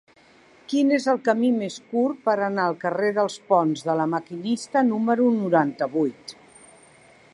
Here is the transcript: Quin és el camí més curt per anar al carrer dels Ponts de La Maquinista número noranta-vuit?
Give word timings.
Quin 0.71 0.93
és 0.95 1.03
el 1.11 1.19
camí 1.27 1.51
més 1.57 1.75
curt 1.91 2.23
per 2.29 2.35
anar 2.45 2.65
al 2.69 2.79
carrer 2.85 3.11
dels 3.17 3.35
Ponts 3.51 3.85
de 3.91 3.97
La 4.01 4.09
Maquinista 4.15 4.87
número 4.89 5.29
noranta-vuit? 5.37 6.35